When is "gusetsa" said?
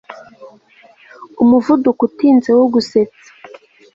2.73-3.29